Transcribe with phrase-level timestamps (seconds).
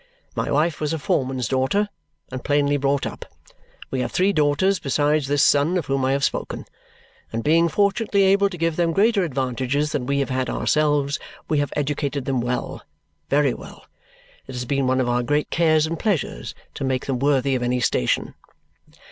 [0.35, 1.87] My wife was a foreman's daughter,
[2.31, 3.23] and plainly brought up.
[3.91, 6.65] We have three daughters besides this son of whom I have spoken,
[7.31, 11.59] and being fortunately able to give them greater advantages than we have had ourselves, we
[11.59, 12.81] have educated them well,
[13.29, 13.85] very well.
[14.47, 17.61] It has been one of our great cares and pleasures to make them worthy of
[17.61, 18.33] any station."